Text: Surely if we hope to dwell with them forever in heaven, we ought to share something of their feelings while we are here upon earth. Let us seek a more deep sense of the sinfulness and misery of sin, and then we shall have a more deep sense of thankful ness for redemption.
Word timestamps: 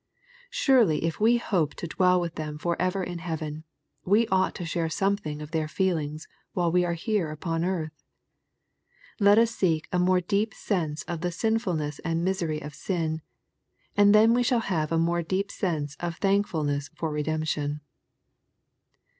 Surely 0.49 1.03
if 1.03 1.19
we 1.19 1.37
hope 1.37 1.75
to 1.75 1.85
dwell 1.85 2.19
with 2.19 2.33
them 2.33 2.57
forever 2.57 3.03
in 3.03 3.19
heaven, 3.19 3.63
we 4.03 4.25
ought 4.29 4.55
to 4.55 4.65
share 4.65 4.89
something 4.89 5.43
of 5.43 5.51
their 5.51 5.67
feelings 5.67 6.27
while 6.53 6.71
we 6.71 6.83
are 6.83 6.95
here 6.95 7.29
upon 7.29 7.63
earth. 7.63 7.91
Let 9.19 9.37
us 9.37 9.51
seek 9.53 9.87
a 9.91 9.99
more 9.99 10.19
deep 10.19 10.55
sense 10.55 11.03
of 11.03 11.21
the 11.21 11.31
sinfulness 11.31 11.99
and 11.99 12.25
misery 12.25 12.59
of 12.63 12.73
sin, 12.73 13.21
and 13.95 14.09
then 14.15 14.33
we 14.33 14.41
shall 14.41 14.61
have 14.61 14.91
a 14.91 14.97
more 14.97 15.21
deep 15.21 15.51
sense 15.51 15.95
of 15.99 16.15
thankful 16.15 16.63
ness 16.63 16.89
for 16.95 17.11
redemption. 17.11 17.81